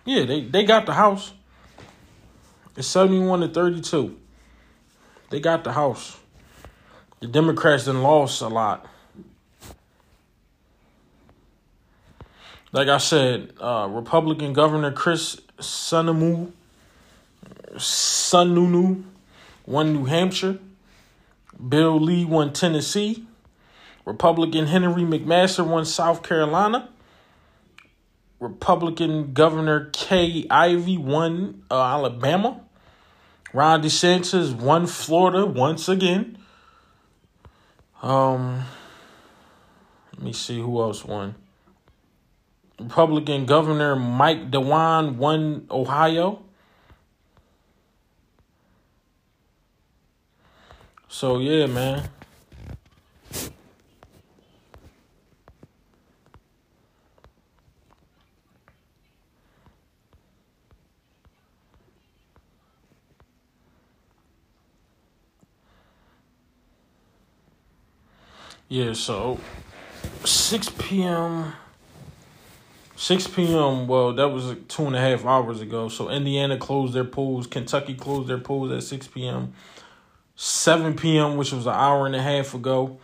[0.03, 1.31] Yeah, they, they got the house.
[2.75, 4.17] It's 71 to 32.
[5.29, 6.17] They got the house.
[7.19, 8.87] The Democrats done lost a lot.
[12.71, 16.51] Like I said, uh, Republican Governor Chris Sununu
[19.67, 20.57] won New Hampshire.
[21.57, 23.25] Bill Lee won Tennessee.
[24.05, 26.89] Republican Henry McMaster won South Carolina.
[28.39, 32.61] Republican Governor Kay Ivey won uh, Alabama.
[33.53, 36.37] Ron DeSantis won Florida once again.
[38.03, 38.63] Um,
[40.13, 41.35] let me see who else won.
[42.79, 46.43] Republican Governor Mike DeWine won Ohio.
[51.17, 52.07] So yeah, man.
[68.69, 69.39] Yeah, so
[70.23, 71.53] 6 p.m.
[72.95, 73.87] 6 p.m.
[73.87, 75.89] Well, that was two and a half hours ago.
[75.89, 77.47] So Indiana closed their polls.
[77.47, 79.55] Kentucky closed their polls at 6 p.m.
[80.37, 82.99] 7 p.m., which was an hour and a half ago.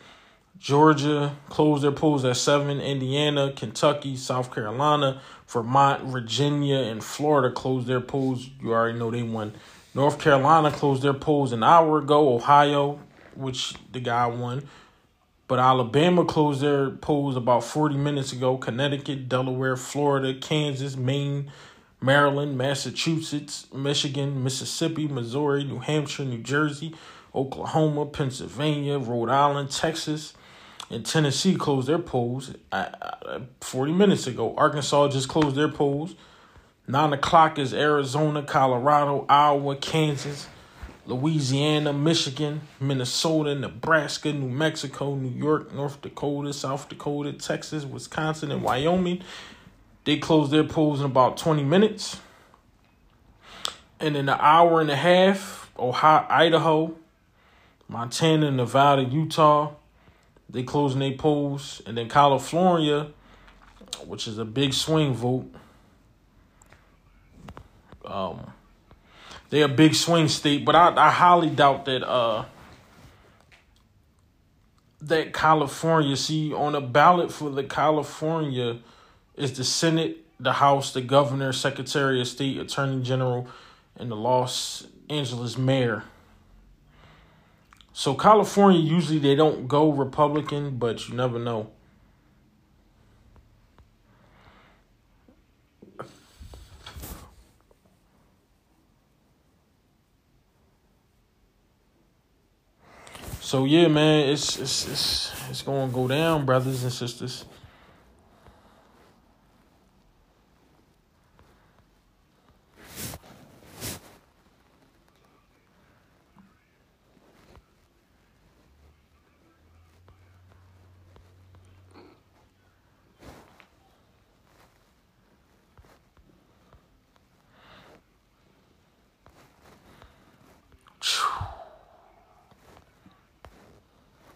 [0.60, 2.80] Georgia closed their polls at 7.
[2.80, 8.50] Indiana, Kentucky, South Carolina, Vermont, Virginia, and Florida closed their polls.
[8.62, 9.54] You already know they won.
[9.96, 12.36] North Carolina closed their polls an hour ago.
[12.36, 13.00] Ohio,
[13.36, 14.68] which the guy won.
[15.48, 18.58] But Alabama closed their polls about 40 minutes ago.
[18.58, 21.52] Connecticut, Delaware, Florida, Kansas, Maine,
[22.00, 26.94] Maryland, Massachusetts, Michigan, Mississippi, Missouri, New Hampshire, New Jersey,
[27.36, 30.34] Oklahoma, Pennsylvania, Rhode Island, Texas,
[30.90, 32.54] and Tennessee closed their polls
[33.62, 34.54] 40 minutes ago.
[34.56, 36.16] Arkansas just closed their polls.
[36.88, 40.48] 9 o'clock is Arizona, Colorado, Iowa, Kansas,
[41.06, 48.62] Louisiana, Michigan, Minnesota, Nebraska, New Mexico, New York, North Dakota, South Dakota, Texas, Wisconsin, and
[48.62, 49.24] Wyoming.
[50.04, 52.20] They closed their polls in about 20 minutes.
[54.00, 56.96] And in an hour and a half, Ohio, Idaho,
[57.94, 59.72] Montana, Nevada, Utah,
[60.50, 63.12] they closing their polls, and then California,
[64.08, 65.46] which is a big swing vote.
[68.04, 68.52] Um,
[69.52, 72.46] they're a big swing state, but I, I highly doubt that uh
[75.00, 78.80] that California see on a ballot for the California
[79.36, 83.48] is the Senate, the House, the governor, Secretary of State, Attorney General,
[83.98, 86.06] and the Los Angeles mayor.
[87.96, 91.70] So California usually they don't go Republican, but you never know.
[103.40, 107.46] So yeah, man, it's it's it's it's gonna go down, brothers and sisters.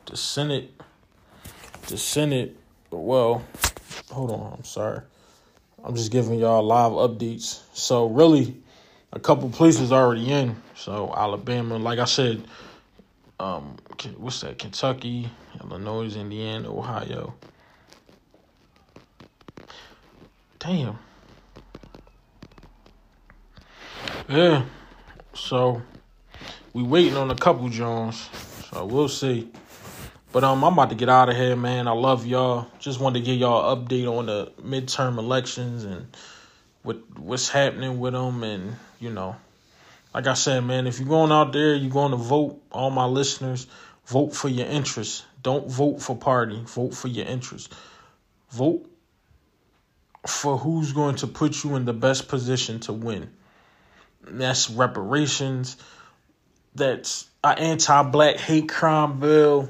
[0.07, 0.69] the Senate,
[1.87, 2.55] the Senate.
[2.91, 3.43] Well,
[4.11, 4.53] hold on.
[4.55, 5.01] I'm sorry.
[5.83, 7.63] I'm just giving y'all live updates.
[7.73, 8.55] So really,
[9.13, 10.55] a couple places already in.
[10.75, 12.43] So Alabama, like I said,
[13.39, 13.77] um,
[14.17, 14.59] what's that?
[14.59, 15.27] Kentucky,
[15.59, 17.33] Illinois, Indiana, Ohio.
[20.59, 20.99] Damn.
[24.29, 24.65] Yeah.
[25.33, 25.81] So
[26.73, 28.29] we waiting on a couple Jones.
[28.69, 29.49] So we'll see.
[30.31, 31.87] But um, I'm about to get out of here, man.
[31.87, 32.67] I love y'all.
[32.79, 36.07] Just wanted to give y'all an update on the midterm elections and
[36.83, 39.35] what what's happening with them, and you know,
[40.13, 42.61] like I said, man, if you're going out there, you're going to vote.
[42.71, 43.67] All my listeners,
[44.05, 45.25] vote for your interests.
[45.43, 46.61] Don't vote for party.
[46.65, 47.73] Vote for your interests.
[48.49, 48.89] Vote
[50.25, 53.29] for who's going to put you in the best position to win.
[54.23, 55.77] that's reparations.
[56.75, 59.69] That's an anti-black hate crime bill.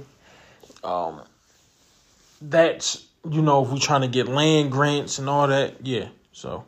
[0.84, 1.22] Um,
[2.42, 6.08] that's you know if we're trying to get land grants and all that, yeah.
[6.32, 6.64] So.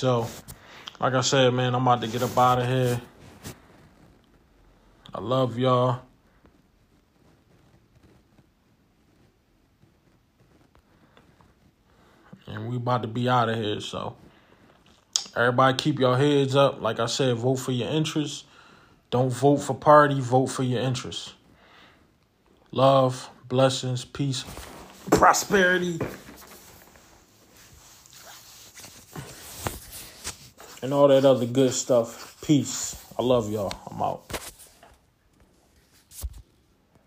[0.00, 0.26] So,
[0.98, 3.02] like I said, man, I'm about to get up out of here.
[5.14, 6.00] I love y'all.
[12.46, 14.16] And we about to be out of here, so
[15.36, 16.80] everybody keep your heads up.
[16.80, 18.44] Like I said, vote for your interests.
[19.10, 21.34] Don't vote for party, vote for your interests.
[22.70, 24.46] Love, blessings, peace,
[25.10, 26.00] prosperity.
[30.82, 32.36] And all that other good stuff.
[32.44, 32.96] Peace.
[33.18, 33.72] I love y'all.
[33.90, 34.22] I'm out.